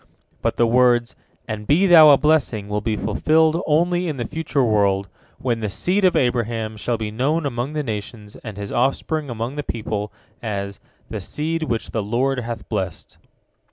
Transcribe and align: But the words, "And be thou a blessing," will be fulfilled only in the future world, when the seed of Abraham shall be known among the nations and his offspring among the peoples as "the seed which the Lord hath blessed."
But 0.41 0.55
the 0.57 0.65
words, 0.65 1.15
"And 1.47 1.67
be 1.67 1.85
thou 1.85 2.09
a 2.09 2.17
blessing," 2.17 2.67
will 2.67 2.81
be 2.81 2.95
fulfilled 2.95 3.61
only 3.67 4.07
in 4.07 4.17
the 4.17 4.25
future 4.25 4.63
world, 4.63 5.07
when 5.37 5.59
the 5.59 5.69
seed 5.69 6.03
of 6.03 6.15
Abraham 6.15 6.75
shall 6.75 6.97
be 6.97 7.11
known 7.11 7.45
among 7.45 7.73
the 7.73 7.83
nations 7.83 8.35
and 8.37 8.57
his 8.57 8.71
offspring 8.71 9.29
among 9.29 9.57
the 9.57 9.61
peoples 9.63 10.09
as 10.41 10.79
"the 11.11 11.21
seed 11.21 11.61
which 11.61 11.91
the 11.91 12.01
Lord 12.01 12.39
hath 12.39 12.67
blessed." 12.67 13.19